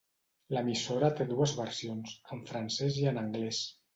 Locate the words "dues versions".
1.33-2.15